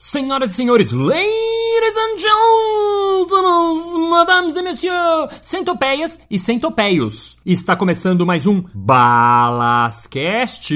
Senhoras 0.00 0.50
e 0.50 0.54
senhores, 0.54 0.92
ladies 0.92 1.96
and 1.96 2.16
gentlemen, 2.18 4.08
madames 4.08 4.54
e 4.54 4.62
messieurs, 4.62 5.40
centopeias 5.42 6.20
e 6.30 6.38
centopeios. 6.38 7.36
Está 7.44 7.74
começando 7.74 8.24
mais 8.24 8.46
um 8.46 8.62
Balascast 8.72 10.72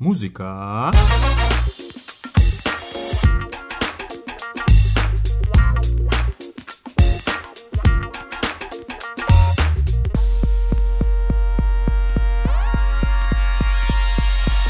Música. 0.00 0.90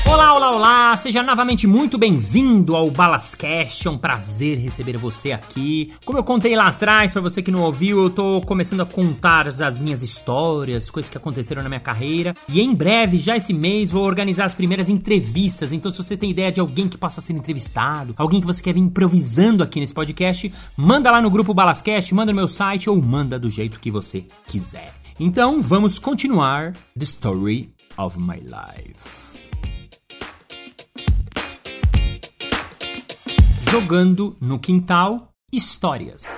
Olá, 0.09 0.35
olá, 0.35 0.51
olá! 0.53 0.97
Seja 0.97 1.23
novamente 1.23 1.67
muito 1.67 1.99
bem-vindo 1.99 2.75
ao 2.75 2.91
Balascast. 2.91 3.87
É 3.87 3.91
um 3.91 3.99
prazer 3.99 4.57
receber 4.57 4.97
você 4.97 5.33
aqui. 5.33 5.93
Como 6.03 6.19
eu 6.19 6.25
contei 6.25 6.57
lá 6.57 6.69
atrás, 6.69 7.13
para 7.13 7.21
você 7.21 7.43
que 7.43 7.51
não 7.51 7.61
ouviu, 7.61 8.05
eu 8.05 8.09
tô 8.09 8.41
começando 8.41 8.81
a 8.81 8.87
contar 8.87 9.47
as 9.47 9.79
minhas 9.79 10.03
histórias, 10.03 10.89
coisas 10.89 11.11
que 11.11 11.19
aconteceram 11.19 11.63
na 11.63 11.69
minha 11.69 11.79
carreira. 11.79 12.35
E 12.49 12.59
em 12.59 12.75
breve, 12.75 13.19
já 13.19 13.37
esse 13.37 13.53
mês, 13.53 13.91
vou 13.91 14.03
organizar 14.03 14.47
as 14.47 14.55
primeiras 14.55 14.89
entrevistas. 14.89 15.75
Então, 15.75 15.91
se 15.91 15.99
você 15.99 16.17
tem 16.17 16.31
ideia 16.31 16.51
de 16.51 16.59
alguém 16.59 16.89
que 16.89 16.97
possa 16.97 17.21
ser 17.21 17.35
entrevistado, 17.35 18.15
alguém 18.17 18.41
que 18.41 18.47
você 18.47 18.63
quer 18.63 18.73
vir 18.73 18.81
improvisando 18.81 19.63
aqui 19.63 19.79
nesse 19.79 19.93
podcast, 19.93 20.51
manda 20.75 21.11
lá 21.11 21.21
no 21.21 21.29
grupo 21.31 21.53
Balascast, 21.53 22.15
manda 22.15 22.33
no 22.33 22.37
meu 22.37 22.49
site 22.49 22.89
ou 22.89 23.01
manda 23.01 23.39
do 23.39 23.51
jeito 23.51 23.79
que 23.79 23.91
você 23.91 24.25
quiser. 24.47 24.95
Então, 25.21 25.61
vamos 25.61 25.99
continuar 25.99 26.73
The 26.99 27.05
Story 27.05 27.75
of 27.99 28.19
My 28.19 28.41
Life. 28.41 29.28
Jogando 33.71 34.35
no 34.41 34.59
Quintal 34.59 35.29
Histórias. 35.53 36.38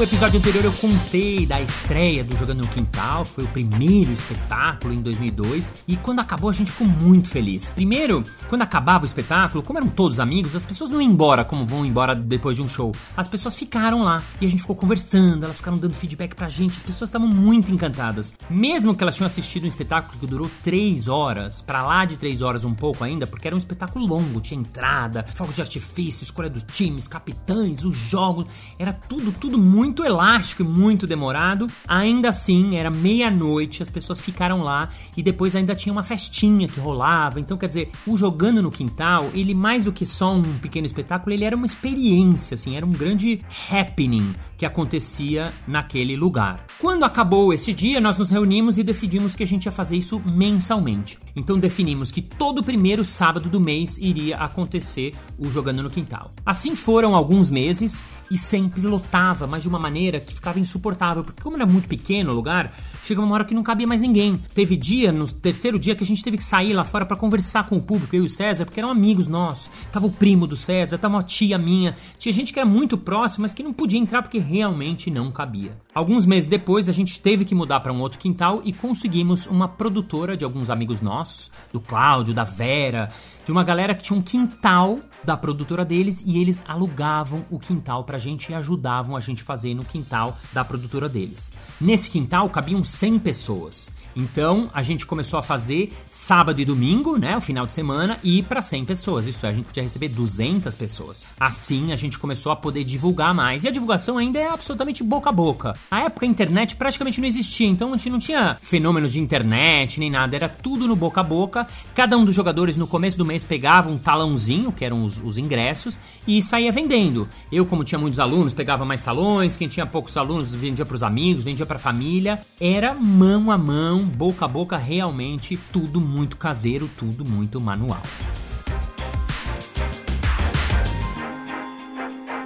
No 0.00 0.04
episódio 0.04 0.38
anterior 0.38 0.64
eu 0.64 0.72
contei 0.72 1.44
da 1.44 1.60
estreia 1.60 2.24
do 2.24 2.34
Jogando 2.34 2.62
no 2.62 2.68
Quintal, 2.68 3.22
foi 3.22 3.44
o 3.44 3.48
primeiro 3.48 4.10
espetáculo 4.10 4.94
em 4.94 5.02
2002 5.02 5.84
e 5.86 5.94
quando 5.94 6.20
acabou 6.20 6.48
a 6.48 6.54
gente 6.54 6.72
ficou 6.72 6.86
muito 6.86 7.28
feliz. 7.28 7.68
Primeiro, 7.68 8.24
quando 8.48 8.62
acabava 8.62 9.04
o 9.04 9.06
espetáculo, 9.06 9.62
como 9.62 9.78
eram 9.78 9.88
todos 9.88 10.18
amigos, 10.18 10.56
as 10.56 10.64
pessoas 10.64 10.88
não 10.88 11.02
iam 11.02 11.10
embora 11.10 11.44
como 11.44 11.66
vão 11.66 11.84
embora 11.84 12.14
depois 12.14 12.56
de 12.56 12.62
um 12.62 12.68
show. 12.68 12.96
As 13.14 13.28
pessoas 13.28 13.54
ficaram 13.54 14.00
lá 14.00 14.22
e 14.40 14.46
a 14.46 14.48
gente 14.48 14.62
ficou 14.62 14.74
conversando, 14.74 15.44
elas 15.44 15.58
ficaram 15.58 15.76
dando 15.76 15.92
feedback 15.92 16.34
pra 16.34 16.48
gente, 16.48 16.78
as 16.78 16.82
pessoas 16.82 17.10
estavam 17.10 17.28
muito 17.28 17.70
encantadas. 17.70 18.32
Mesmo 18.48 18.94
que 18.94 19.04
elas 19.04 19.16
tinham 19.16 19.26
assistido 19.26 19.64
um 19.64 19.68
espetáculo 19.68 20.18
que 20.18 20.26
durou 20.26 20.50
três 20.64 21.08
horas, 21.08 21.60
para 21.60 21.82
lá 21.82 22.06
de 22.06 22.16
três 22.16 22.40
horas 22.40 22.64
um 22.64 22.72
pouco 22.72 23.04
ainda, 23.04 23.26
porque 23.26 23.46
era 23.46 23.54
um 23.54 23.58
espetáculo 23.58 24.06
longo, 24.06 24.40
tinha 24.40 24.58
entrada, 24.58 25.26
fogo 25.34 25.52
de 25.52 25.60
artifício, 25.60 26.24
escolha 26.24 26.48
dos 26.48 26.62
times, 26.62 27.06
capitães, 27.06 27.84
os 27.84 27.94
jogos, 27.94 28.46
era 28.78 28.94
tudo, 28.94 29.30
tudo 29.30 29.58
muito 29.58 29.89
muito 29.90 30.04
elástico 30.04 30.62
e 30.62 30.64
muito 30.64 31.04
demorado. 31.04 31.66
Ainda 31.86 32.28
assim, 32.28 32.76
era 32.76 32.90
meia-noite, 32.90 33.82
as 33.82 33.90
pessoas 33.90 34.20
ficaram 34.20 34.62
lá 34.62 34.88
e 35.16 35.22
depois 35.22 35.56
ainda 35.56 35.74
tinha 35.74 35.92
uma 35.92 36.04
festinha 36.04 36.68
que 36.68 36.78
rolava. 36.78 37.40
Então, 37.40 37.58
quer 37.58 37.66
dizer, 37.66 37.90
o 38.06 38.16
Jogando 38.16 38.62
no 38.62 38.70
Quintal, 38.70 39.28
ele 39.34 39.52
mais 39.52 39.82
do 39.82 39.92
que 39.92 40.06
só 40.06 40.32
um 40.32 40.42
pequeno 40.58 40.86
espetáculo, 40.86 41.34
ele 41.34 41.44
era 41.44 41.56
uma 41.56 41.66
experiência, 41.66 42.54
assim, 42.54 42.76
era 42.76 42.86
um 42.86 42.92
grande 42.92 43.40
happening 43.68 44.32
que 44.60 44.66
acontecia 44.66 45.54
naquele 45.66 46.14
lugar. 46.14 46.66
Quando 46.78 47.04
acabou 47.04 47.50
esse 47.50 47.72
dia, 47.72 47.98
nós 47.98 48.18
nos 48.18 48.28
reunimos 48.28 48.76
e 48.76 48.82
decidimos 48.82 49.34
que 49.34 49.42
a 49.42 49.46
gente 49.46 49.64
ia 49.64 49.72
fazer 49.72 49.96
isso 49.96 50.20
mensalmente. 50.26 51.18
Então 51.34 51.58
definimos 51.58 52.12
que 52.12 52.20
todo 52.20 52.62
primeiro 52.62 53.02
sábado 53.02 53.48
do 53.48 53.58
mês 53.58 53.96
iria 53.96 54.36
acontecer 54.36 55.12
o 55.38 55.50
Jogando 55.50 55.82
no 55.82 55.88
Quintal. 55.88 56.34
Assim 56.44 56.76
foram 56.76 57.14
alguns 57.14 57.48
meses 57.48 58.04
e 58.30 58.36
sempre 58.36 58.82
lotava, 58.82 59.46
mas 59.46 59.62
de 59.62 59.68
uma 59.68 59.78
maneira 59.78 60.20
que 60.20 60.34
ficava 60.34 60.60
insuportável, 60.60 61.24
porque 61.24 61.42
como 61.42 61.56
era 61.56 61.64
muito 61.64 61.88
pequeno 61.88 62.30
o 62.30 62.34
lugar, 62.34 62.72
chegava 63.02 63.26
uma 63.26 63.34
hora 63.34 63.44
que 63.46 63.54
não 63.54 63.62
cabia 63.62 63.86
mais 63.86 64.02
ninguém. 64.02 64.40
Teve 64.54 64.76
dia, 64.76 65.10
no 65.10 65.26
terceiro 65.26 65.78
dia, 65.78 65.96
que 65.96 66.04
a 66.04 66.06
gente 66.06 66.22
teve 66.22 66.36
que 66.36 66.44
sair 66.44 66.74
lá 66.74 66.84
fora 66.84 67.06
para 67.06 67.16
conversar 67.16 67.66
com 67.66 67.76
o 67.76 67.82
público, 67.82 68.14
eu 68.14 68.24
e 68.24 68.26
o 68.26 68.30
César, 68.30 68.66
porque 68.66 68.78
eram 68.78 68.90
amigos 68.90 69.26
nossos. 69.26 69.70
Tava 69.90 70.06
o 70.06 70.12
primo 70.12 70.46
do 70.46 70.56
César, 70.56 70.98
tava 70.98 71.16
uma 71.16 71.22
tia 71.22 71.56
minha. 71.56 71.96
Tinha 72.18 72.32
gente 72.32 72.52
que 72.52 72.58
era 72.58 72.68
muito 72.68 72.98
próxima, 72.98 73.42
mas 73.42 73.54
que 73.54 73.62
não 73.62 73.72
podia 73.72 73.98
entrar 73.98 74.22
porque 74.22 74.38
realmente 74.50 75.10
não 75.10 75.30
cabia. 75.30 75.78
Alguns 75.94 76.26
meses 76.26 76.48
depois, 76.48 76.88
a 76.88 76.92
gente 76.92 77.20
teve 77.20 77.44
que 77.44 77.54
mudar 77.54 77.80
para 77.80 77.92
um 77.92 78.00
outro 78.00 78.18
quintal 78.18 78.60
e 78.64 78.72
conseguimos 78.72 79.46
uma 79.46 79.68
produtora 79.68 80.36
de 80.36 80.44
alguns 80.44 80.70
amigos 80.70 81.00
nossos, 81.00 81.50
do 81.72 81.80
Cláudio, 81.80 82.34
da 82.34 82.44
Vera, 82.44 83.08
de 83.44 83.52
uma 83.52 83.64
galera 83.64 83.94
que 83.94 84.02
tinha 84.02 84.18
um 84.18 84.22
quintal 84.22 84.98
da 85.24 85.36
produtora 85.36 85.84
deles 85.84 86.22
e 86.26 86.38
eles 86.38 86.62
alugavam 86.66 87.44
o 87.50 87.58
quintal 87.58 88.04
pra 88.04 88.18
gente 88.18 88.50
e 88.50 88.54
ajudavam 88.54 89.16
a 89.16 89.20
gente 89.20 89.42
fazer 89.42 89.74
no 89.74 89.84
quintal 89.84 90.36
da 90.52 90.64
produtora 90.64 91.08
deles. 91.08 91.52
Nesse 91.80 92.10
quintal 92.10 92.48
cabiam 92.50 92.82
100 92.82 93.18
pessoas. 93.18 93.90
Então 94.14 94.68
a 94.74 94.82
gente 94.82 95.06
começou 95.06 95.38
a 95.38 95.42
fazer 95.42 95.92
sábado 96.10 96.60
e 96.60 96.64
domingo, 96.64 97.16
né, 97.16 97.36
o 97.36 97.40
final 97.40 97.66
de 97.66 97.72
semana, 97.72 98.18
e 98.22 98.42
para 98.42 98.62
100 98.62 98.84
pessoas. 98.84 99.26
Isso 99.26 99.44
é, 99.46 99.48
a 99.48 99.52
gente 99.52 99.66
podia 99.66 99.82
receber 99.82 100.08
200 100.08 100.74
pessoas. 100.74 101.26
Assim 101.38 101.92
a 101.92 101.96
gente 101.96 102.18
começou 102.18 102.52
a 102.52 102.56
poder 102.56 102.84
divulgar 102.84 103.34
mais. 103.34 103.64
E 103.64 103.68
a 103.68 103.70
divulgação 103.70 104.18
ainda 104.18 104.38
é 104.40 104.48
absolutamente 104.48 105.02
boca 105.02 105.30
a 105.30 105.32
boca. 105.32 105.74
A 105.90 106.00
época 106.04 106.26
a 106.26 106.28
internet 106.28 106.76
praticamente 106.76 107.20
não 107.20 107.26
existia, 107.26 107.66
então 107.66 107.92
a 107.92 107.96
gente 107.96 108.10
não 108.10 108.18
tinha 108.18 108.56
fenômenos 108.60 109.12
de 109.12 109.20
internet 109.20 110.00
nem 110.00 110.10
nada, 110.10 110.34
era 110.34 110.48
tudo 110.48 110.88
no 110.88 110.96
boca 110.96 111.20
a 111.20 111.24
boca. 111.24 111.66
Cada 111.94 112.16
um 112.16 112.24
dos 112.24 112.34
jogadores 112.34 112.76
no 112.76 112.86
começo 112.86 113.16
do 113.16 113.24
mês 113.24 113.44
pegava 113.44 113.90
um 113.90 113.98
talãozinho, 113.98 114.72
que 114.72 114.84
eram 114.84 115.04
os, 115.04 115.20
os 115.20 115.38
ingressos, 115.38 115.98
e 116.26 116.40
saía 116.42 116.72
vendendo. 116.72 117.28
Eu, 117.52 117.66
como 117.66 117.84
tinha 117.84 117.98
muitos 117.98 118.18
alunos, 118.18 118.52
pegava 118.52 118.84
mais 118.84 119.00
talões, 119.00 119.56
quem 119.56 119.68
tinha 119.68 119.86
poucos 119.86 120.16
alunos 120.16 120.52
vendia 120.52 120.86
para 120.86 120.94
os 120.94 121.02
amigos, 121.02 121.44
vendia 121.44 121.66
para 121.66 121.76
a 121.76 121.80
família. 121.80 122.40
Era 122.60 122.94
mão 122.94 123.50
a 123.50 123.58
mão 123.58 124.00
boca 124.00 124.44
a 124.44 124.48
boca, 124.48 124.76
realmente 124.76 125.58
tudo 125.72 126.00
muito 126.00 126.36
caseiro, 126.36 126.90
tudo 126.96 127.24
muito 127.24 127.60
manual. 127.60 128.02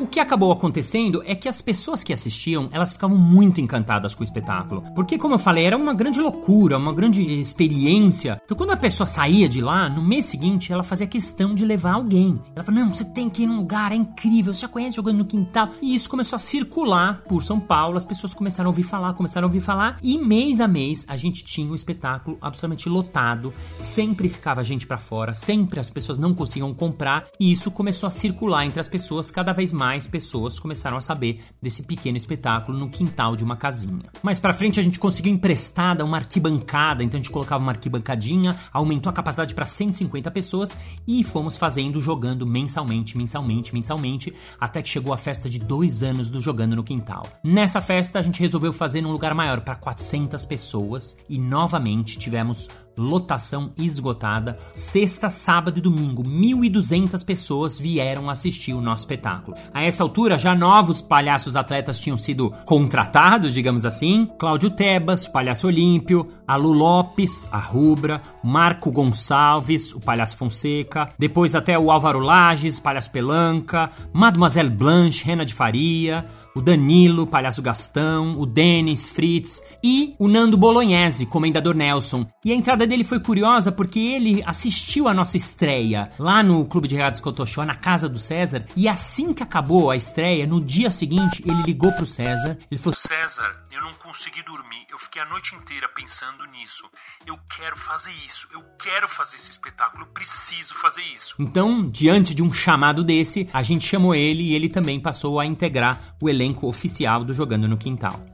O 0.01 0.07
que 0.07 0.19
acabou 0.19 0.51
acontecendo 0.51 1.23
é 1.25 1.35
que 1.35 1.49
as 1.49 1.63
pessoas 1.63 2.03
que 2.03 2.13
assistiam, 2.13 2.69
elas 2.73 2.93
ficavam 2.93 3.17
muito 3.17 3.61
encantadas 3.61 4.15
com 4.15 4.23
o 4.23 4.25
espetáculo. 4.25 4.83
Porque, 4.95 5.17
como 5.17 5.35
eu 5.35 5.39
falei, 5.39 5.65
era 5.65 5.77
uma 5.77 5.95
grande 5.95 6.21
loucura, 6.21 6.77
uma 6.77 6.93
grande 6.93 7.23
experiência. 7.23 8.41
Então, 8.45 8.57
quando 8.57 8.71
a 8.71 8.77
pessoa 8.77 9.07
saía 9.07 9.49
de 9.49 9.61
lá, 9.61 9.89
no 9.89 10.03
mês 10.03 10.25
seguinte, 10.25 10.73
ela 10.73 10.83
fazia 10.83 11.07
questão 11.07 11.55
de 11.55 11.65
levar 11.65 11.95
alguém. 11.95 12.41
Ela 12.55 12.65
falou: 12.65 12.81
Não, 12.81 12.93
você 12.93 13.05
tem 13.05 13.31
que 13.31 13.45
ir 13.45 13.47
num 13.47 13.59
lugar, 13.59 13.93
é 13.93 13.95
incrível, 13.95 14.53
você 14.53 14.63
já 14.63 14.69
conhece 14.69 14.97
jogando 14.97 15.19
no 15.19 15.25
quintal. 15.25 15.71
E 15.81 15.95
isso 15.95 16.11
começou 16.11 16.37
a 16.37 16.41
circular 16.41 17.23
por 17.29 17.45
São 17.45 17.61
Paulo, 17.61 17.97
as 17.97 18.05
pessoas 18.05 18.35
começaram 18.35 18.69
a 18.69 18.73
ouvir 18.73 18.83
falar, 18.83 19.15
começaram 19.15 19.47
a 19.47 19.49
ouvir 19.49 19.61
falar. 19.61 19.99
E 20.03 20.19
mês 20.19 20.61
a 20.61 20.67
mês, 20.67 21.05
a 21.09 21.17
gente 21.17 21.45
tinha 21.45 21.71
um 21.71 21.75
espetáculo 21.75 22.37
absolutamente 22.41 22.89
lotado. 22.89 23.55
Sempre 23.79 24.29
ficava 24.29 24.65
gente 24.65 24.87
para 24.87 24.99
fora, 24.99 25.35
sempre 25.35 25.79
as 25.79 25.91
pessoas 25.91 26.19
não 26.19 26.35
conseguiam 26.35 26.75
comprar. 26.75 27.27
E 27.39 27.53
isso 27.53 27.71
começou 27.71 28.07
a 28.09 28.11
circular 28.11 28.67
entre 28.67 28.81
as 28.81 28.89
pessoas 28.89 29.31
cada 29.31 29.53
vez 29.53 29.73
mais 29.73 29.84
mais 29.85 30.07
pessoas 30.07 30.59
começaram 30.59 30.97
a 30.97 31.01
saber 31.03 31.43
desse 31.61 31.83
pequeno 31.83 32.17
espetáculo 32.17 32.79
no 32.79 32.89
quintal 32.89 33.37
de 33.37 33.45
uma 33.45 33.55
casinha. 33.55 34.05
Mais 34.23 34.41
para 34.41 34.55
frente 34.55 34.81
a 34.81 34.83
gente 34.83 34.99
conseguiu 34.99 35.31
emprestada 35.31 36.03
uma 36.03 36.17
arquibancada, 36.17 37.05
então 37.05 37.19
a 37.19 37.23
gente 37.23 37.31
colocava 37.31 37.63
uma 37.63 37.73
arquibancadinha, 37.73 38.57
aumentou 38.73 39.11
a 39.11 39.13
capacidade 39.13 39.55
para 39.55 39.67
150 39.67 40.31
pessoas 40.31 40.75
e 41.07 41.23
fomos 41.23 41.59
fazendo, 41.59 42.01
jogando 42.01 42.47
mensalmente, 42.47 43.15
mensalmente, 43.15 43.75
mensalmente, 43.75 44.33
até 44.59 44.81
que 44.81 44.89
chegou 44.89 45.13
a 45.13 45.19
festa 45.19 45.51
de 45.51 45.59
dois 45.59 46.03
anos 46.03 46.31
do 46.31 46.41
Jogando 46.41 46.75
no 46.75 46.83
Quintal. 46.83 47.27
Nessa 47.45 47.83
festa 47.83 48.19
a 48.19 48.23
gente 48.23 48.41
resolveu 48.41 48.73
fazer 48.73 49.03
num 49.03 49.13
lugar 49.13 49.35
maior, 49.35 49.61
para 49.61 49.75
400 49.75 50.47
pessoas 50.47 51.15
e 51.29 51.37
novamente 51.37 52.17
tivemos 52.17 52.71
lotação 52.97 53.73
esgotada. 53.77 54.59
Sexta, 54.75 55.31
sábado 55.31 55.79
e 55.79 55.81
domingo, 55.81 56.23
1.200 56.23 57.25
pessoas 57.25 57.79
vieram 57.79 58.31
assistir 58.31 58.73
o 58.73 58.81
nosso 58.81 59.03
espetáculo. 59.03 59.57
A 59.73 59.83
essa 59.83 60.03
altura, 60.03 60.39
já 60.39 60.55
novos 60.55 61.01
palhaços 61.03 61.57
atletas 61.57 62.01
tinham 62.01 62.17
sido 62.17 62.51
contratados, 62.65 63.53
digamos 63.53 63.85
assim. 63.85 64.29
Cláudio 64.39 64.71
Tebas, 64.71 65.27
palhaço 65.27 65.67
Olímpio, 65.67 66.25
a 66.47 66.57
Lu 66.57 66.73
Lopes, 66.73 67.49
a 67.53 67.59
Rubra, 67.59 68.21
Marco 68.43 68.91
Gonçalves, 68.91 69.93
o 69.95 70.01
palhaço 70.01 70.37
Fonseca, 70.37 71.09
depois 71.19 71.55
até 71.55 71.79
o 71.79 71.91
Álvaro 71.91 72.19
Lages, 72.19 72.79
palhaço 72.79 73.11
Pelanca, 73.11 73.89
Mademoiselle 74.13 74.71
Blanche, 74.71 75.25
Rena 75.25 75.45
de 75.45 75.55
Faria, 75.55 76.25
o 76.55 76.63
Danilo, 76.63 77.27
palhaço 77.27 77.61
Gastão, 77.61 78.39
o 78.39 78.47
Denis 78.47 79.09
Fritz 79.09 79.63
e 79.83 80.15
o 80.19 80.29
Nando 80.29 80.57
Bolognese, 80.57 81.27
comendador 81.27 81.75
Nelson. 81.75 82.27
E 82.45 82.53
a 82.53 82.55
entrada 82.55 82.87
dele 82.87 83.05
foi 83.05 83.19
curiosa 83.19 83.73
porque 83.73 83.99
ele 83.99 84.43
assistiu 84.47 85.09
a 85.09 85.15
nossa 85.15 85.37
estreia 85.37 86.11
lá 86.19 86.43
no 86.43 86.65
Clube 86.67 86.89
de 86.89 86.95
Regatas 86.95 87.21
Cotoxó, 87.21 87.65
na 87.65 87.75
casa 87.75 88.09
do 88.09 88.19
César, 88.19 88.67
e 88.77 88.89
assim 88.89 89.33
que 89.33 89.43
acabou 89.43 89.91
a 89.91 89.97
estreia, 89.97 90.47
no 90.47 90.63
dia 90.63 90.91
seguinte 90.91 91.43
ele 91.45 91.63
ligou 91.63 91.93
pro 91.93 92.07
César. 92.07 92.57
Ele 92.71 92.81
falou: 92.81 92.95
César, 92.95 93.65
eu 93.73 93.83
não 93.83 93.93
consegui 93.95 94.43
dormir. 94.43 94.85
Eu 94.91 94.99
fiquei 94.99 95.21
a 95.21 95.27
noite 95.27 95.57
inteira 95.57 95.89
pensando 95.89 96.47
nisso. 96.47 96.89
Eu 97.27 97.37
quero 97.57 97.77
fazer 97.77 98.13
isso. 98.25 98.47
Eu 98.53 98.63
quero 98.79 99.09
fazer 99.09 99.37
esse 99.37 99.51
espetáculo. 99.51 100.05
Eu 100.05 100.13
preciso 100.13 100.75
fazer 100.75 101.03
isso. 101.03 101.35
Então, 101.39 101.89
diante 101.89 102.33
de 102.33 102.43
um 102.43 102.53
chamado 102.53 103.03
desse, 103.03 103.49
a 103.53 103.63
gente 103.63 103.85
chamou 103.85 104.15
ele 104.15 104.45
e 104.45 104.55
ele 104.55 104.69
também 104.69 105.01
passou 105.01 105.41
a 105.41 105.47
integrar 105.47 106.15
o 106.23 106.29
elenco 106.29 106.44
oficial 106.67 107.25
do 107.25 107.33
Jogando 107.33 107.67
no 107.67 107.77
Quintal. 107.77 108.34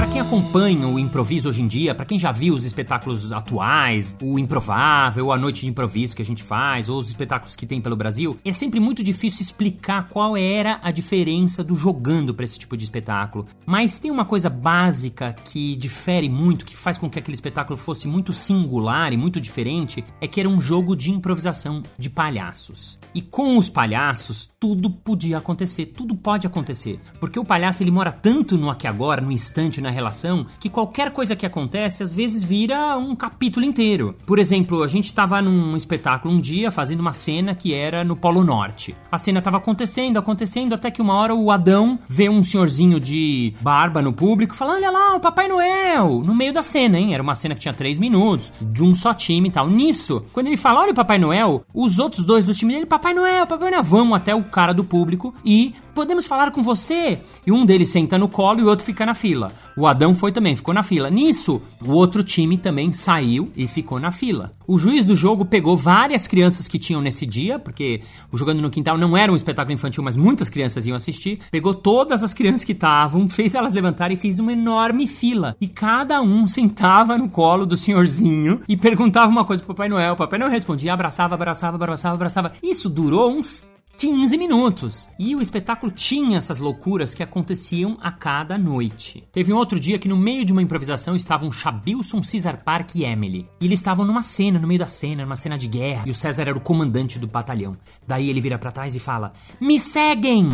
Para 0.00 0.08
quem 0.08 0.20
acompanha 0.22 0.88
o 0.88 0.98
improviso 0.98 1.50
hoje 1.50 1.62
em 1.62 1.66
dia, 1.66 1.94
para 1.94 2.06
quem 2.06 2.18
já 2.18 2.32
viu 2.32 2.54
os 2.54 2.64
espetáculos 2.64 3.32
atuais, 3.32 4.16
o 4.22 4.38
improvável, 4.38 5.30
a 5.30 5.36
noite 5.36 5.60
de 5.60 5.66
improviso 5.66 6.16
que 6.16 6.22
a 6.22 6.24
gente 6.24 6.42
faz, 6.42 6.88
ou 6.88 6.98
os 6.98 7.08
espetáculos 7.08 7.54
que 7.54 7.66
tem 7.66 7.82
pelo 7.82 7.94
Brasil, 7.94 8.34
é 8.42 8.50
sempre 8.50 8.80
muito 8.80 9.02
difícil 9.02 9.42
explicar 9.42 10.08
qual 10.08 10.38
era 10.38 10.80
a 10.82 10.90
diferença 10.90 11.62
do 11.62 11.76
jogando 11.76 12.32
para 12.32 12.46
esse 12.46 12.58
tipo 12.58 12.78
de 12.78 12.84
espetáculo. 12.84 13.44
Mas 13.66 13.98
tem 13.98 14.10
uma 14.10 14.24
coisa 14.24 14.48
básica 14.48 15.34
que 15.44 15.76
difere 15.76 16.30
muito, 16.30 16.64
que 16.64 16.74
faz 16.74 16.96
com 16.96 17.10
que 17.10 17.18
aquele 17.18 17.34
espetáculo 17.34 17.76
fosse 17.76 18.08
muito 18.08 18.32
singular 18.32 19.12
e 19.12 19.18
muito 19.18 19.38
diferente, 19.38 20.02
é 20.18 20.26
que 20.26 20.40
era 20.40 20.48
um 20.48 20.62
jogo 20.62 20.96
de 20.96 21.10
improvisação 21.10 21.82
de 21.98 22.08
palhaços. 22.08 22.98
E 23.14 23.20
com 23.20 23.58
os 23.58 23.68
palhaços, 23.68 24.50
tudo 24.58 24.88
podia 24.88 25.36
acontecer, 25.36 25.86
tudo 25.86 26.16
pode 26.16 26.46
acontecer, 26.46 26.98
porque 27.20 27.38
o 27.38 27.44
palhaço 27.44 27.82
ele 27.82 27.90
mora 27.90 28.10
tanto 28.10 28.56
no 28.56 28.70
aqui 28.70 28.86
agora, 28.86 29.20
no 29.20 29.30
instante 29.30 29.78
na 29.78 29.89
relação 29.90 30.46
que 30.58 30.68
qualquer 30.68 31.10
coisa 31.10 31.36
que 31.36 31.46
acontece 31.46 32.02
às 32.02 32.14
vezes 32.14 32.44
vira 32.44 32.96
um 32.96 33.14
capítulo 33.14 33.64
inteiro. 33.64 34.14
Por 34.26 34.38
exemplo, 34.38 34.82
a 34.82 34.86
gente 34.86 35.04
estava 35.04 35.40
num 35.42 35.76
espetáculo 35.76 36.34
um 36.34 36.38
dia 36.38 36.70
fazendo 36.70 37.00
uma 37.00 37.12
cena 37.12 37.54
que 37.54 37.74
era 37.74 38.04
no 38.04 38.16
Polo 38.16 38.44
Norte. 38.44 38.94
A 39.10 39.18
cena 39.18 39.38
estava 39.38 39.56
acontecendo, 39.56 40.18
acontecendo, 40.18 40.74
até 40.74 40.90
que 40.90 41.02
uma 41.02 41.14
hora 41.14 41.34
o 41.34 41.50
Adão 41.50 41.98
vê 42.08 42.28
um 42.28 42.42
senhorzinho 42.42 43.00
de 43.00 43.54
barba 43.60 44.02
no 44.02 44.12
público 44.12 44.54
falando: 44.54 44.76
Olha 44.76 44.90
lá, 44.90 45.16
o 45.16 45.20
Papai 45.20 45.48
Noel! 45.48 46.22
No 46.24 46.34
meio 46.34 46.52
da 46.52 46.62
cena, 46.62 46.98
hein? 46.98 47.14
Era 47.14 47.22
uma 47.22 47.34
cena 47.34 47.54
que 47.54 47.60
tinha 47.60 47.74
três 47.74 47.98
minutos, 47.98 48.52
de 48.60 48.82
um 48.82 48.94
só 48.94 49.12
time 49.12 49.48
e 49.48 49.52
tal. 49.52 49.68
Nisso, 49.68 50.24
quando 50.32 50.46
ele 50.46 50.56
fala: 50.56 50.80
Olha 50.80 50.92
o 50.92 50.94
Papai 50.94 51.18
Noel, 51.18 51.64
os 51.74 51.98
outros 51.98 52.24
dois 52.24 52.44
do 52.44 52.54
time 52.54 52.74
dele, 52.74 52.86
Papai 52.86 53.14
Noel, 53.14 53.46
Papai 53.46 53.70
Noel, 53.70 53.82
vão 53.82 54.14
até 54.14 54.34
o 54.34 54.42
cara 54.42 54.72
do 54.72 54.84
público 54.84 55.34
e 55.44 55.74
podemos 55.94 56.26
falar 56.26 56.50
com 56.50 56.62
você? 56.62 57.20
E 57.46 57.52
um 57.52 57.66
deles 57.66 57.90
senta 57.90 58.16
no 58.16 58.28
colo 58.28 58.60
e 58.60 58.62
o 58.62 58.68
outro 58.68 58.84
fica 58.84 59.04
na 59.04 59.14
fila. 59.14 59.52
O 59.80 59.86
Adão 59.86 60.14
foi 60.14 60.30
também, 60.30 60.54
ficou 60.54 60.74
na 60.74 60.82
fila. 60.82 61.08
Nisso, 61.08 61.62
o 61.82 61.92
outro 61.92 62.22
time 62.22 62.58
também 62.58 62.92
saiu 62.92 63.50
e 63.56 63.66
ficou 63.66 63.98
na 63.98 64.12
fila. 64.12 64.52
O 64.66 64.78
juiz 64.78 65.06
do 65.06 65.16
jogo 65.16 65.42
pegou 65.42 65.74
várias 65.74 66.28
crianças 66.28 66.68
que 66.68 66.78
tinham 66.78 67.00
nesse 67.00 67.24
dia, 67.24 67.58
porque 67.58 68.02
o 68.30 68.36
Jogando 68.36 68.60
no 68.60 68.68
Quintal 68.68 68.98
não 68.98 69.16
era 69.16 69.32
um 69.32 69.34
espetáculo 69.34 69.72
infantil, 69.72 70.02
mas 70.04 70.18
muitas 70.18 70.50
crianças 70.50 70.86
iam 70.86 70.94
assistir. 70.94 71.38
Pegou 71.50 71.72
todas 71.72 72.22
as 72.22 72.34
crianças 72.34 72.62
que 72.62 72.72
estavam, 72.72 73.26
fez 73.26 73.54
elas 73.54 73.72
levantarem 73.72 74.18
e 74.18 74.20
fez 74.20 74.38
uma 74.38 74.52
enorme 74.52 75.06
fila. 75.06 75.56
E 75.58 75.66
cada 75.66 76.20
um 76.20 76.46
sentava 76.46 77.16
no 77.16 77.30
colo 77.30 77.64
do 77.64 77.74
senhorzinho 77.74 78.60
e 78.68 78.76
perguntava 78.76 79.32
uma 79.32 79.46
coisa 79.46 79.62
pro 79.62 79.74
Papai 79.74 79.88
Noel. 79.88 80.12
O 80.12 80.16
Papai 80.16 80.38
Noel 80.38 80.50
respondia, 80.50 80.92
abraçava, 80.92 81.36
abraçava, 81.36 81.76
abraçava, 81.76 82.16
abraçava. 82.16 82.52
Isso 82.62 82.90
durou 82.90 83.32
uns 83.32 83.66
15 84.00 84.38
minutos. 84.38 85.10
E 85.18 85.36
o 85.36 85.42
espetáculo 85.42 85.92
tinha 85.92 86.38
essas 86.38 86.58
loucuras 86.58 87.14
que 87.14 87.22
aconteciam 87.22 87.98
a 88.00 88.10
cada 88.10 88.56
noite. 88.56 89.22
Teve 89.30 89.52
um 89.52 89.56
outro 89.58 89.78
dia 89.78 89.98
que 89.98 90.08
no 90.08 90.16
meio 90.16 90.42
de 90.42 90.54
uma 90.54 90.62
improvisação 90.62 91.14
estavam 91.14 91.52
Chabilson, 91.52 92.22
Cesar 92.22 92.64
Park 92.64 92.94
e 92.94 93.04
Emily. 93.04 93.46
E 93.60 93.66
eles 93.66 93.78
estavam 93.78 94.06
numa 94.06 94.22
cena, 94.22 94.58
no 94.58 94.66
meio 94.66 94.80
da 94.80 94.86
cena, 94.86 95.22
numa 95.22 95.36
cena 95.36 95.58
de 95.58 95.68
guerra, 95.68 96.04
e 96.06 96.10
o 96.10 96.14
César 96.14 96.48
era 96.48 96.56
o 96.56 96.62
comandante 96.62 97.18
do 97.18 97.26
batalhão. 97.26 97.76
Daí 98.08 98.30
ele 98.30 98.40
vira 98.40 98.58
para 98.58 98.72
trás 98.72 98.96
e 98.96 98.98
fala: 98.98 99.34
"Me 99.60 99.78
seguem!" 99.78 100.48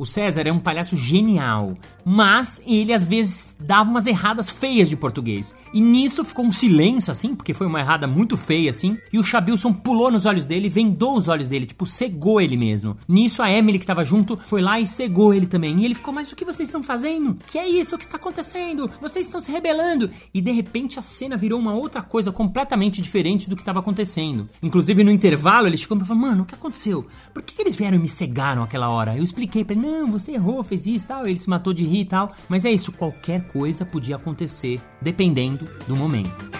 O 0.00 0.06
César 0.06 0.48
é 0.48 0.50
um 0.50 0.58
palhaço 0.58 0.96
genial, 0.96 1.76
mas 2.02 2.62
ele 2.66 2.90
às 2.90 3.04
vezes 3.04 3.54
dava 3.60 3.90
umas 3.90 4.06
erradas 4.06 4.48
feias 4.48 4.88
de 4.88 4.96
português. 4.96 5.54
E 5.74 5.80
nisso 5.82 6.24
ficou 6.24 6.42
um 6.42 6.50
silêncio 6.50 7.12
assim, 7.12 7.34
porque 7.34 7.52
foi 7.52 7.66
uma 7.66 7.80
errada 7.80 8.06
muito 8.06 8.34
feia 8.34 8.70
assim, 8.70 8.96
e 9.12 9.18
o 9.18 9.22
Chabilson 9.22 9.74
pulou 9.74 10.10
nos 10.10 10.24
olhos 10.24 10.46
dele, 10.46 10.70
vendou 10.70 11.18
os 11.18 11.28
olhos 11.28 11.48
dele, 11.48 11.66
tipo, 11.66 11.84
cegou 11.84 12.40
ele 12.40 12.56
mesmo. 12.56 12.96
Nisso 13.06 13.42
a 13.42 13.52
Emily 13.52 13.78
que 13.78 13.84
tava 13.84 14.02
junto 14.02 14.38
foi 14.38 14.62
lá 14.62 14.80
e 14.80 14.86
cegou 14.86 15.34
ele 15.34 15.46
também. 15.46 15.78
E 15.78 15.84
ele 15.84 15.94
ficou: 15.94 16.14
"Mas 16.14 16.32
o 16.32 16.36
que 16.36 16.46
vocês 16.46 16.70
estão 16.70 16.82
fazendo? 16.82 17.36
Que 17.46 17.58
é 17.58 17.68
isso? 17.68 17.94
O 17.94 17.98
que 17.98 18.04
está 18.04 18.16
acontecendo? 18.16 18.90
Vocês 19.02 19.26
estão 19.26 19.38
se 19.38 19.52
rebelando?" 19.52 20.08
E 20.32 20.40
de 20.40 20.50
repente 20.50 20.98
a 20.98 21.02
cena 21.02 21.36
virou 21.36 21.60
uma 21.60 21.74
outra 21.74 22.00
coisa 22.00 22.32
completamente 22.32 23.02
diferente 23.02 23.50
do 23.50 23.54
que 23.54 23.60
estava 23.60 23.80
acontecendo. 23.80 24.48
Inclusive 24.62 25.04
no 25.04 25.10
intervalo 25.10 25.66
ele 25.66 25.76
chegou 25.76 25.98
e 25.98 26.06
falou: 26.06 26.22
"Mano, 26.22 26.44
o 26.44 26.46
que 26.46 26.54
aconteceu? 26.54 27.06
Por 27.34 27.42
que, 27.42 27.54
que 27.54 27.60
eles 27.60 27.76
vieram 27.76 27.98
e 27.98 28.00
me 28.00 28.08
cegaram 28.08 28.62
aquela 28.62 28.88
hora?" 28.88 29.14
Eu 29.14 29.22
expliquei 29.22 29.62
para 29.62 29.76
ele: 29.76 29.89
não, 29.90 30.10
você 30.10 30.32
errou, 30.32 30.62
fez 30.62 30.86
isso 30.86 31.04
e 31.04 31.08
tal. 31.08 31.26
Ele 31.26 31.38
se 31.38 31.48
matou 31.50 31.72
de 31.72 31.84
rir 31.84 32.00
e 32.00 32.04
tal. 32.04 32.32
Mas 32.48 32.64
é 32.64 32.70
isso, 32.70 32.92
qualquer 32.92 33.46
coisa 33.48 33.84
podia 33.84 34.16
acontecer, 34.16 34.80
dependendo 35.02 35.68
do 35.86 35.96
momento. 35.96 36.50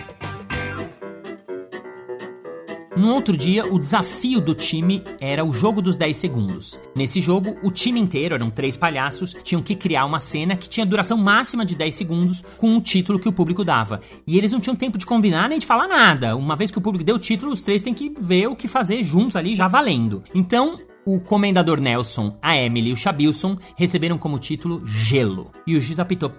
No 3.01 3.15
outro 3.15 3.35
dia, 3.35 3.65
o 3.65 3.79
desafio 3.79 4.43
do 4.43 4.55
time 4.55 5.03
era 5.19 5.43
o 5.43 5.51
jogo 5.55 5.81
dos 5.81 5.97
10 5.97 6.15
segundos. 6.15 6.79
Nesse 6.95 7.19
jogo, 7.19 7.57
o 7.63 7.71
time 7.71 7.99
inteiro, 7.99 8.35
eram 8.35 8.51
três 8.51 8.77
palhaços, 8.77 9.35
tinham 9.43 9.63
que 9.63 9.75
criar 9.75 10.05
uma 10.05 10.21
cena 10.21 10.55
que 10.55 10.69
tinha 10.69 10.85
duração 10.85 11.17
máxima 11.17 11.65
de 11.65 11.75
10 11.75 11.95
segundos 11.95 12.43
com 12.59 12.77
o 12.77 12.81
título 12.81 13.19
que 13.19 13.29
o 13.29 13.33
público 13.33 13.65
dava. 13.65 14.03
E 14.27 14.37
eles 14.37 14.53
não 14.53 14.61
tinham 14.61 14.77
tempo 14.77 14.99
de 14.99 15.07
combinar 15.07 15.49
nem 15.49 15.59
de 15.59 15.65
falar 15.65 15.89
nada. 15.89 16.37
Uma 16.37 16.55
vez 16.55 16.71
que 16.71 16.77
o 16.77 16.83
público 16.83 17.03
deu 17.03 17.17
o 17.17 17.19
título, 17.19 17.53
os 17.53 17.63
três 17.63 17.81
têm 17.81 17.95
que 17.95 18.13
ver 18.21 18.49
o 18.49 18.55
que 18.55 18.69
fazer 18.69 19.03
juntos 19.03 19.35
ali, 19.35 19.55
já 19.55 19.67
valendo. 19.67 20.23
Então, 20.35 20.79
o 21.05 21.21
Comendador 21.21 21.81
Nelson, 21.81 22.37
a 22.43 22.57
Emily 22.57 22.91
e 22.91 22.93
o 22.93 22.97
Chabilson 22.97 23.57
receberam 23.77 24.19
como 24.19 24.39
título 24.39 24.87
Gelo. 24.87 25.51
E 25.67 25.77
o 25.77 25.81
juiz 25.81 25.99
apitou, 25.99 26.33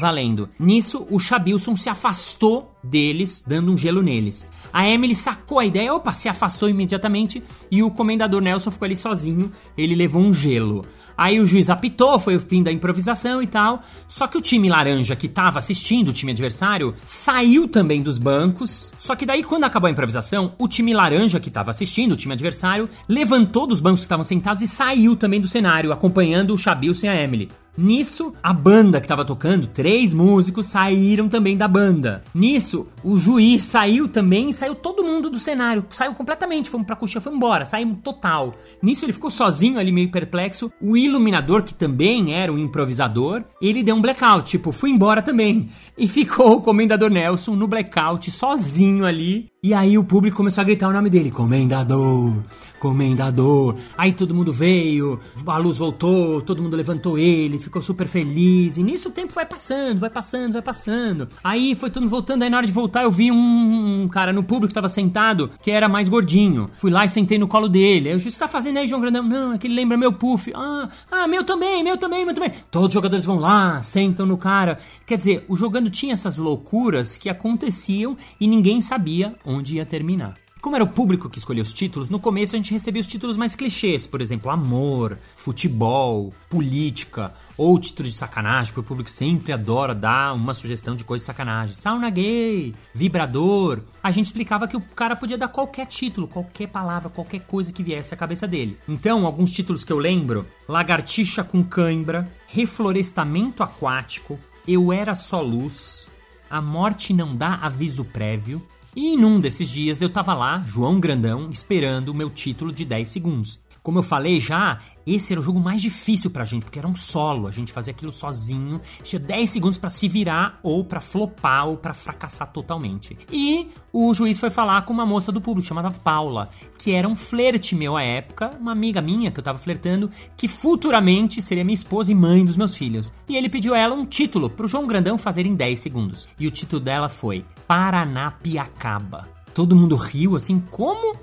valendo. 0.00 0.48
Nisso, 0.58 1.06
o 1.10 1.18
Chabilson 1.18 1.76
se 1.76 1.88
afastou 1.88 2.75
deles, 2.90 3.44
dando 3.46 3.72
um 3.72 3.76
gelo 3.76 4.02
neles. 4.02 4.46
A 4.72 4.88
Emily 4.88 5.14
sacou 5.14 5.58
a 5.58 5.66
ideia, 5.66 5.94
opa, 5.94 6.12
se 6.12 6.28
afastou 6.28 6.68
imediatamente 6.68 7.42
e 7.70 7.82
o 7.82 7.90
Comendador 7.90 8.40
Nelson 8.40 8.70
ficou 8.70 8.86
ali 8.86 8.96
sozinho, 8.96 9.50
ele 9.76 9.94
levou 9.94 10.22
um 10.22 10.32
gelo. 10.32 10.84
Aí 11.16 11.40
o 11.40 11.46
juiz 11.46 11.70
apitou, 11.70 12.18
foi 12.18 12.36
o 12.36 12.40
fim 12.40 12.62
da 12.62 12.70
improvisação 12.70 13.42
e 13.42 13.46
tal. 13.46 13.80
Só 14.06 14.26
que 14.26 14.36
o 14.36 14.40
time 14.40 14.68
laranja 14.68 15.16
que 15.16 15.28
tava 15.28 15.58
assistindo, 15.58 16.10
o 16.10 16.12
time 16.12 16.32
adversário, 16.32 16.94
saiu 17.04 17.66
também 17.66 18.02
dos 18.02 18.18
bancos. 18.18 18.92
Só 18.96 19.16
que 19.16 19.24
daí, 19.24 19.42
quando 19.42 19.64
acabou 19.64 19.88
a 19.88 19.90
improvisação, 19.90 20.52
o 20.58 20.68
time 20.68 20.92
laranja 20.92 21.40
que 21.40 21.50
tava 21.50 21.70
assistindo, 21.70 22.12
o 22.12 22.16
time 22.16 22.34
adversário, 22.34 22.88
levantou 23.08 23.66
dos 23.66 23.80
bancos 23.80 24.00
que 24.00 24.04
estavam 24.04 24.24
sentados 24.24 24.62
e 24.62 24.68
saiu 24.68 25.16
também 25.16 25.40
do 25.40 25.48
cenário, 25.48 25.92
acompanhando 25.92 26.52
o 26.52 26.58
Chabilson 26.58 27.06
e 27.06 27.08
a 27.08 27.22
Emily. 27.22 27.48
Nisso, 27.76 28.32
a 28.42 28.52
banda 28.52 29.00
que 29.00 29.08
tava 29.08 29.24
tocando, 29.24 29.66
três 29.66 30.14
músicos 30.14 30.66
saíram 30.66 31.28
também 31.28 31.56
da 31.56 31.68
banda. 31.68 32.24
Nisso, 32.34 32.86
o 33.04 33.18
juiz 33.18 33.62
saiu 33.62 34.08
também, 34.08 34.52
saiu 34.52 34.74
todo 34.74 35.04
mundo 35.04 35.28
do 35.28 35.38
cenário, 35.38 35.84
saiu 35.90 36.14
completamente, 36.14 36.70
fomos 36.70 36.86
pra 36.86 36.96
coxinha, 36.96 37.20
foi 37.20 37.34
embora, 37.34 37.64
saímos 37.64 37.98
total. 38.02 38.54
Nisso 38.82 39.04
ele 39.04 39.12
ficou 39.12 39.30
sozinho 39.30 39.78
ali 39.78 39.92
meio 39.92 40.10
perplexo. 40.10 40.72
O 40.80 40.96
iluminador, 40.96 41.62
que 41.62 41.74
também 41.74 42.32
era 42.32 42.52
um 42.52 42.58
improvisador, 42.58 43.44
ele 43.60 43.82
deu 43.82 43.94
um 43.94 44.00
blackout, 44.00 44.50
tipo, 44.50 44.72
fui 44.72 44.90
embora 44.90 45.20
também. 45.20 45.68
E 45.98 46.08
ficou 46.08 46.56
o 46.56 46.60
comendador 46.60 47.10
Nelson 47.10 47.54
no 47.54 47.68
blackout, 47.68 48.30
sozinho 48.30 49.04
ali. 49.04 49.50
E 49.62 49.74
aí 49.74 49.98
o 49.98 50.04
público 50.04 50.36
começou 50.36 50.62
a 50.62 50.64
gritar 50.64 50.88
o 50.88 50.92
nome 50.92 51.10
dele, 51.10 51.30
comendador, 51.30 52.42
comendador. 52.78 53.76
Aí 53.96 54.12
todo 54.12 54.34
mundo 54.34 54.52
veio, 54.52 55.18
a 55.46 55.58
luz 55.58 55.78
voltou, 55.78 56.40
todo 56.42 56.62
mundo 56.62 56.76
levantou 56.76 57.18
ele, 57.18 57.58
ficou 57.58 57.82
super 57.82 58.08
feliz. 58.08 58.76
E 58.76 58.82
nisso 58.82 59.08
o 59.08 59.12
tempo 59.12 59.32
vai 59.32 59.46
passando, 59.46 59.98
vai 59.98 60.10
passando, 60.10 60.52
vai 60.52 60.62
passando. 60.62 61.28
Aí 61.42 61.74
foi 61.74 61.90
todo 61.90 62.02
mundo 62.02 62.10
voltando, 62.10 62.42
aí 62.42 62.50
na 62.50 62.56
hora 62.58 62.66
de 62.66 62.72
voltar 62.72 63.02
eu 63.04 63.10
vi 63.10 63.30
um, 63.30 64.02
um 64.02 64.08
cara 64.08 64.32
no 64.32 64.42
público 64.42 64.68
que 64.68 64.74
tava 64.74 64.88
sentado, 64.88 65.50
que 65.62 65.70
era 65.70 65.88
mais 65.88 66.08
gordinho. 66.08 66.70
Fui 66.78 66.90
lá 66.90 67.04
e 67.04 67.08
sentei 67.08 67.38
no 67.38 67.48
colo 67.48 67.68
dele. 67.68 68.10
Aí 68.10 68.14
o 68.14 68.18
juiz, 68.18 68.36
tá 68.36 68.48
fazendo 68.48 68.78
aí, 68.78 68.86
João 68.86 69.00
Grandão? 69.00 69.22
Não, 69.22 69.52
é 69.52 69.58
que 69.58 69.66
ele 69.66 69.74
lembra 69.74 69.96
meu 69.96 70.12
puff. 70.12 70.52
Ah, 70.54 70.88
ah, 71.10 71.26
meu 71.26 71.44
também, 71.44 71.82
meu 71.82 71.96
também, 71.96 72.24
meu 72.24 72.34
também. 72.34 72.52
Todos 72.70 72.88
os 72.88 72.94
jogadores 72.94 73.24
vão 73.24 73.38
lá, 73.38 73.82
sentam 73.82 74.26
no 74.26 74.36
cara. 74.36 74.78
Quer 75.06 75.18
dizer, 75.18 75.44
o 75.48 75.56
jogando 75.56 75.90
tinha 75.90 76.12
essas 76.12 76.38
loucuras 76.38 77.16
que 77.16 77.28
aconteciam 77.28 78.16
e 78.40 78.46
ninguém 78.46 78.80
sabia 78.80 79.34
onde 79.44 79.76
ia 79.76 79.86
terminar. 79.86 80.45
Como 80.66 80.74
era 80.74 80.82
o 80.82 80.88
público 80.88 81.30
que 81.30 81.38
escolhia 81.38 81.62
os 81.62 81.72
títulos, 81.72 82.08
no 82.08 82.18
começo 82.18 82.56
a 82.56 82.58
gente 82.58 82.72
recebia 82.72 83.00
os 83.00 83.06
títulos 83.06 83.36
mais 83.36 83.54
clichês, 83.54 84.04
por 84.04 84.20
exemplo, 84.20 84.50
amor, 84.50 85.16
futebol, 85.36 86.34
política, 86.50 87.32
ou 87.56 87.78
títulos 87.78 88.10
de 88.10 88.18
sacanagem, 88.18 88.74
que 88.74 88.80
o 88.80 88.82
público 88.82 89.08
sempre 89.08 89.52
adora 89.52 89.94
dar 89.94 90.34
uma 90.34 90.52
sugestão 90.52 90.96
de 90.96 91.04
coisa 91.04 91.22
de 91.22 91.26
sacanagem. 91.26 91.76
Sauna 91.76 92.10
gay, 92.10 92.74
vibrador. 92.92 93.82
A 94.02 94.10
gente 94.10 94.26
explicava 94.26 94.66
que 94.66 94.76
o 94.76 94.80
cara 94.80 95.14
podia 95.14 95.38
dar 95.38 95.46
qualquer 95.46 95.86
título, 95.86 96.26
qualquer 96.26 96.66
palavra, 96.66 97.10
qualquer 97.10 97.42
coisa 97.46 97.72
que 97.72 97.84
viesse 97.84 98.12
à 98.12 98.16
cabeça 98.16 98.48
dele. 98.48 98.76
Então, 98.88 99.24
alguns 99.24 99.52
títulos 99.52 99.84
que 99.84 99.92
eu 99.92 99.98
lembro: 100.00 100.48
Lagartixa 100.66 101.44
com 101.44 101.62
cãibra, 101.62 102.28
Reflorestamento 102.48 103.62
aquático, 103.62 104.36
Eu 104.66 104.92
era 104.92 105.14
só 105.14 105.40
luz, 105.40 106.08
A 106.50 106.60
morte 106.60 107.12
não 107.12 107.36
dá 107.36 107.54
aviso 107.54 108.04
prévio, 108.04 108.60
E 108.98 109.14
num 109.14 109.38
desses 109.38 109.68
dias 109.68 110.00
eu 110.00 110.08
tava 110.08 110.32
lá, 110.32 110.64
João 110.66 110.98
Grandão, 110.98 111.50
esperando 111.50 112.08
o 112.08 112.14
meu 112.14 112.30
título 112.30 112.72
de 112.72 112.82
10 112.82 113.06
segundos. 113.06 113.58
Como 113.86 114.00
eu 114.00 114.02
falei 114.02 114.40
já, 114.40 114.80
esse 115.06 115.32
era 115.32 115.38
o 115.38 115.42
jogo 115.44 115.60
mais 115.60 115.80
difícil 115.80 116.28
pra 116.28 116.44
gente, 116.44 116.64
porque 116.64 116.76
era 116.76 116.88
um 116.88 116.96
solo, 116.96 117.46
a 117.46 117.52
gente 117.52 117.72
fazia 117.72 117.92
aquilo 117.92 118.10
sozinho, 118.10 118.80
tinha 119.00 119.20
10 119.20 119.48
segundos 119.48 119.78
para 119.78 119.90
se 119.90 120.08
virar 120.08 120.58
ou 120.60 120.82
para 120.82 121.00
flopar 121.00 121.68
ou 121.68 121.76
para 121.76 121.94
fracassar 121.94 122.50
totalmente. 122.50 123.16
E 123.30 123.68
o 123.92 124.12
juiz 124.12 124.40
foi 124.40 124.50
falar 124.50 124.82
com 124.82 124.92
uma 124.92 125.06
moça 125.06 125.30
do 125.30 125.40
público 125.40 125.68
chamada 125.68 125.92
Paula, 125.92 126.48
que 126.76 126.90
era 126.90 127.06
um 127.06 127.14
flerte 127.14 127.76
meu 127.76 127.96
à 127.96 128.02
época, 128.02 128.56
uma 128.60 128.72
amiga 128.72 129.00
minha 129.00 129.30
que 129.30 129.38
eu 129.38 129.44
tava 129.44 129.60
flertando, 129.60 130.10
que 130.36 130.48
futuramente 130.48 131.40
seria 131.40 131.62
minha 131.62 131.72
esposa 131.72 132.10
e 132.10 132.14
mãe 132.16 132.44
dos 132.44 132.56
meus 132.56 132.74
filhos. 132.74 133.12
E 133.28 133.36
ele 133.36 133.48
pediu 133.48 133.72
a 133.72 133.78
ela 133.78 133.94
um 133.94 134.04
título 134.04 134.50
pro 134.50 134.66
João 134.66 134.88
Grandão 134.88 135.16
fazer 135.16 135.46
em 135.46 135.54
10 135.54 135.78
segundos. 135.78 136.26
E 136.40 136.48
o 136.48 136.50
título 136.50 136.82
dela 136.82 137.08
foi 137.08 137.44
Paranapiacaba. 137.68 139.28
Todo 139.54 139.76
mundo 139.76 139.94
riu 139.94 140.34
assim, 140.34 140.58
como 140.58 141.16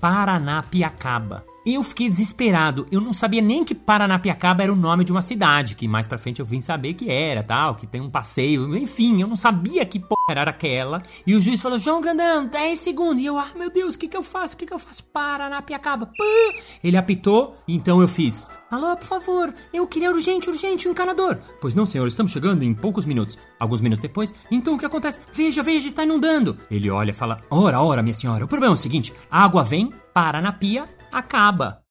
Paranapiacaba? 0.00 1.44
Eu 1.66 1.82
fiquei 1.82 2.08
desesperado. 2.08 2.86
Eu 2.92 3.00
não 3.00 3.12
sabia 3.12 3.42
nem 3.42 3.64
que 3.64 3.74
Paranapiacaba 3.74 4.62
era 4.62 4.72
o 4.72 4.76
nome 4.76 5.02
de 5.02 5.10
uma 5.10 5.20
cidade, 5.20 5.74
que 5.74 5.88
mais 5.88 6.06
pra 6.06 6.16
frente 6.16 6.38
eu 6.38 6.46
vim 6.46 6.60
saber 6.60 6.94
que 6.94 7.10
era, 7.10 7.42
tal, 7.42 7.74
que 7.74 7.88
tem 7.88 8.00
um 8.00 8.08
passeio. 8.08 8.76
Enfim, 8.76 9.20
eu 9.20 9.26
não 9.26 9.36
sabia 9.36 9.84
que 9.84 9.98
porra 9.98 10.16
era 10.30 10.50
aquela. 10.50 11.02
E 11.26 11.34
o 11.34 11.40
juiz 11.40 11.60
falou: 11.60 11.76
João 11.76 12.00
Grandão, 12.00 12.46
10 12.46 12.78
segundos. 12.78 13.20
E 13.20 13.26
eu, 13.26 13.36
ah, 13.36 13.48
meu 13.56 13.68
Deus, 13.68 13.96
o 13.96 13.98
que 13.98 14.06
que 14.06 14.16
eu 14.16 14.22
faço? 14.22 14.54
O 14.54 14.58
que 14.58 14.66
que 14.66 14.72
eu 14.72 14.78
faço? 14.78 15.02
Paranapiacaba. 15.06 16.06
Pã! 16.06 16.58
Ele 16.84 16.96
apitou, 16.96 17.56
então 17.66 18.00
eu 18.00 18.06
fiz. 18.06 18.48
Alô, 18.70 18.96
por 18.96 19.06
favor, 19.06 19.52
eu 19.72 19.88
queria 19.88 20.12
urgente, 20.12 20.48
urgente, 20.48 20.86
um 20.86 20.92
encanador. 20.92 21.38
Pois 21.60 21.74
não, 21.74 21.84
senhor, 21.84 22.06
estamos 22.06 22.30
chegando 22.30 22.62
em 22.62 22.74
poucos 22.74 23.04
minutos. 23.04 23.36
Alguns 23.58 23.80
minutos 23.80 24.02
depois, 24.02 24.32
então 24.52 24.74
o 24.74 24.78
que 24.78 24.86
acontece? 24.86 25.20
Veja, 25.32 25.64
veja, 25.64 25.88
está 25.88 26.04
inundando. 26.04 26.56
Ele 26.70 26.90
olha 26.90 27.10
e 27.10 27.14
fala: 27.14 27.42
Ora, 27.50 27.82
ora, 27.82 28.04
minha 28.04 28.14
senhora, 28.14 28.44
o 28.44 28.48
problema 28.48 28.72
é 28.72 28.76
o 28.76 28.76
seguinte: 28.76 29.12
a 29.28 29.42
água 29.42 29.64
vem, 29.64 29.92
para 30.14 30.40
na 30.40 30.52
pia, 30.52 30.88
acaba. 31.12 31.82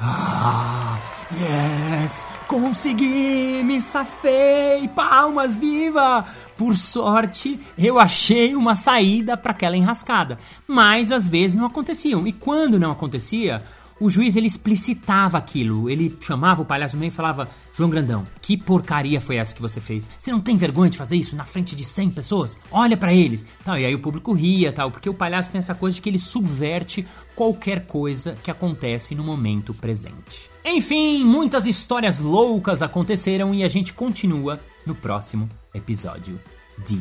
Ah, 0.00 0.98
yes! 1.32 2.24
Consegui! 2.46 3.62
Me 3.64 3.80
safei! 3.80 4.86
Palmas, 4.88 5.56
viva! 5.56 6.24
Por 6.56 6.76
sorte, 6.76 7.58
eu 7.76 7.98
achei 7.98 8.54
uma 8.54 8.76
saída 8.76 9.36
para 9.36 9.52
aquela 9.52 9.76
enrascada. 9.76 10.38
Mas 10.66 11.10
às 11.10 11.28
vezes 11.28 11.56
não 11.56 11.66
aconteciam. 11.66 12.26
E 12.26 12.32
quando 12.32 12.78
não 12.78 12.92
acontecia, 12.92 13.62
o 14.00 14.08
juiz 14.10 14.36
ele 14.36 14.46
explicitava 14.46 15.38
aquilo. 15.38 15.88
Ele 15.88 16.16
chamava 16.20 16.62
o 16.62 16.64
palhaço 16.64 16.96
no 16.96 17.00
meio 17.00 17.10
e 17.10 17.14
falava: 17.14 17.48
João 17.72 17.90
Grandão, 17.90 18.26
que 18.40 18.56
porcaria 18.56 19.20
foi 19.20 19.36
essa 19.36 19.54
que 19.54 19.62
você 19.62 19.80
fez? 19.80 20.08
Você 20.18 20.30
não 20.30 20.40
tem 20.40 20.56
vergonha 20.56 20.90
de 20.90 20.98
fazer 20.98 21.16
isso 21.16 21.36
na 21.36 21.44
frente 21.44 21.74
de 21.74 21.84
100 21.84 22.10
pessoas? 22.10 22.58
Olha 22.70 22.96
para 22.96 23.12
eles. 23.12 23.44
Tal, 23.64 23.78
e 23.78 23.84
aí 23.84 23.94
o 23.94 24.00
público 24.00 24.32
ria, 24.32 24.72
tal, 24.72 24.90
porque 24.90 25.08
o 25.08 25.14
palhaço 25.14 25.50
tem 25.50 25.58
essa 25.58 25.74
coisa 25.74 25.96
de 25.96 26.02
que 26.02 26.08
ele 26.08 26.18
subverte 26.18 27.06
qualquer 27.34 27.86
coisa 27.86 28.36
que 28.42 28.50
acontece 28.50 29.14
no 29.14 29.24
momento 29.24 29.74
presente. 29.74 30.50
Enfim, 30.64 31.24
muitas 31.24 31.66
histórias 31.66 32.18
loucas 32.18 32.82
aconteceram 32.82 33.54
e 33.54 33.62
a 33.62 33.68
gente 33.68 33.92
continua 33.92 34.60
no 34.84 34.94
próximo 34.94 35.48
episódio 35.74 36.40
de 36.84 37.00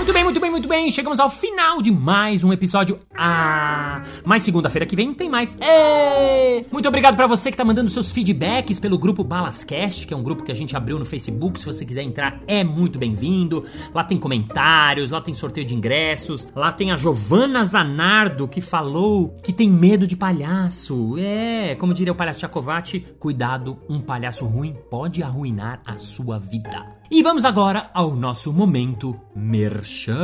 Muito 0.00 0.14
bem, 0.14 0.24
muito 0.24 0.40
bem, 0.40 0.50
muito 0.50 0.66
bem. 0.66 0.90
Chegamos 0.90 1.20
ao 1.20 1.28
final 1.28 1.82
de 1.82 1.92
mais 1.92 2.42
um 2.42 2.50
episódio. 2.54 2.96
Ah, 3.14 4.00
mas 4.24 4.40
segunda-feira 4.40 4.86
que 4.86 4.96
vem 4.96 5.12
tem 5.12 5.28
mais. 5.28 5.58
Êêê! 5.60 6.64
Muito 6.72 6.88
obrigado 6.88 7.16
para 7.16 7.26
você 7.26 7.50
que 7.50 7.56
tá 7.56 7.66
mandando 7.66 7.90
seus 7.90 8.10
feedbacks 8.10 8.80
pelo 8.80 8.98
grupo 8.98 9.22
Balascast, 9.22 10.06
que 10.06 10.14
é 10.14 10.16
um 10.16 10.22
grupo 10.22 10.42
que 10.42 10.50
a 10.50 10.54
gente 10.54 10.74
abriu 10.74 10.98
no 10.98 11.04
Facebook. 11.04 11.60
Se 11.60 11.66
você 11.66 11.84
quiser 11.84 12.02
entrar, 12.02 12.40
é 12.46 12.64
muito 12.64 12.98
bem-vindo. 12.98 13.62
Lá 13.94 14.02
tem 14.02 14.16
comentários, 14.16 15.10
lá 15.10 15.20
tem 15.20 15.34
sorteio 15.34 15.66
de 15.66 15.74
ingressos, 15.74 16.48
lá 16.56 16.72
tem 16.72 16.92
a 16.92 16.96
Giovana 16.96 17.62
Zanardo 17.62 18.48
que 18.48 18.62
falou 18.62 19.36
que 19.44 19.52
tem 19.52 19.68
medo 19.68 20.06
de 20.06 20.16
palhaço. 20.16 21.16
É, 21.18 21.74
como 21.74 21.92
diria 21.92 22.14
o 22.14 22.16
palhaço 22.16 22.38
Tchacovati, 22.38 23.00
cuidado, 23.18 23.76
um 23.86 24.00
palhaço 24.00 24.46
ruim 24.46 24.74
pode 24.90 25.22
arruinar 25.22 25.82
a 25.84 25.98
sua 25.98 26.38
vida. 26.38 26.99
E 27.12 27.24
vamos 27.24 27.44
agora 27.44 27.90
ao 27.92 28.14
nosso 28.14 28.52
momento 28.52 29.26
merchan. 29.34 30.14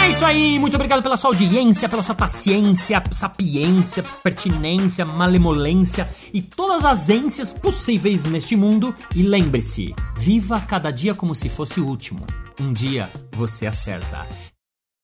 é 0.00 0.11
isso 0.11 0.25
aí, 0.25 0.59
muito 0.59 0.75
obrigado 0.75 1.02
pela 1.02 1.16
sua 1.16 1.30
audiência, 1.30 1.88
pela 1.88 2.02
sua 2.02 2.14
paciência, 2.14 3.02
sapiência, 3.11 4.02
pertinência, 4.23 5.04
malemolência 5.04 6.09
e 6.33 6.40
todas 6.40 6.85
as 6.85 7.09
ênsias 7.09 7.52
possíveis 7.52 8.25
neste 8.25 8.57
mundo. 8.57 8.95
E 9.14 9.23
lembre-se, 9.23 9.95
viva 10.16 10.61
cada 10.61 10.90
dia 10.90 11.14
como 11.14 11.35
se 11.35 11.49
fosse 11.49 11.80
o 11.80 11.87
último. 11.87 12.25
Um 12.59 12.73
dia 12.73 13.11
você 13.33 13.66
acerta. 13.66 14.26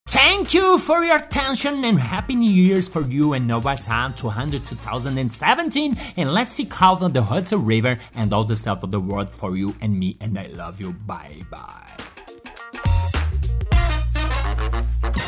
Thank 0.07 0.53
you 0.53 0.77
for 0.77 1.03
your 1.03 1.15
attention 1.15 1.83
and 1.83 1.99
happy 1.99 2.35
new 2.35 2.51
year's 2.51 2.87
for 2.87 3.01
you 3.01 3.33
and 3.33 3.47
Nova 3.47 3.75
Sound 3.75 4.15
200 4.15 4.63
2017 4.63 5.97
and 6.17 6.31
let's 6.31 6.53
see 6.53 6.65
how 6.71 6.93
the 6.93 7.23
Hudson 7.23 7.65
River 7.65 7.97
and 8.13 8.31
all 8.31 8.43
the 8.43 8.55
stuff 8.55 8.83
of 8.83 8.91
the 8.91 8.99
world 8.99 9.31
for 9.31 9.57
you 9.57 9.75
and 9.81 9.97
me 9.97 10.15
and 10.21 10.37
I 10.37 10.45
love 10.53 10.79
you 10.79 10.93
bye 10.93 11.41
bye 11.49 11.97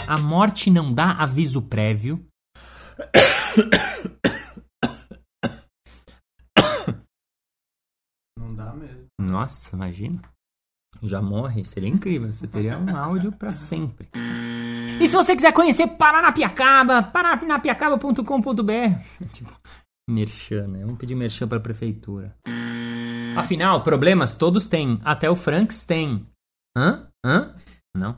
A 0.07 0.17
morte 0.19 0.69
não 0.69 0.93
dá 0.93 1.11
aviso 1.11 1.63
prévio 1.63 2.23
Não 8.37 8.55
dá 8.55 8.73
mesmo. 8.73 9.07
Nossa, 9.19 9.75
imagina 9.75 10.21
já 11.03 11.21
morre, 11.21 11.63
seria 11.63 11.89
incrível. 11.89 12.31
Você 12.31 12.47
teria 12.47 12.77
um 12.77 12.95
áudio 12.95 13.31
para 13.31 13.51
sempre. 13.51 14.07
E 14.99 15.07
se 15.07 15.15
você 15.15 15.35
quiser 15.35 15.53
conhecer 15.53 15.87
Paranapiacaba, 15.87 17.03
paranapiacaba.com.br. 17.03 19.21
tipo, 19.31 19.51
merchan, 20.09 20.67
né? 20.67 20.79
Vamos 20.81 20.97
pedir 20.97 21.15
merchan 21.15 21.47
pra 21.47 21.59
prefeitura. 21.59 22.35
Afinal, 23.35 23.83
problemas 23.83 24.33
todos 24.33 24.65
têm. 24.65 24.99
Até 25.05 25.29
o 25.29 25.35
Franks 25.35 25.83
tem. 25.83 26.25
Hã? 26.75 27.07
Hã? 27.23 27.53
Não. 27.95 28.17